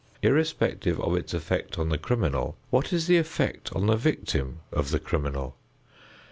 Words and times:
Irrespective 0.23 0.99
of 1.01 1.15
its 1.15 1.31
effect 1.31 1.77
on 1.77 1.89
the 1.89 1.97
criminal, 1.99 2.57
what 2.71 2.91
is 2.91 3.05
the 3.05 3.17
effect 3.17 3.71
on 3.75 3.85
the 3.85 3.95
victim 3.95 4.61
of 4.71 4.89
the 4.89 4.99
criminal? 4.99 5.55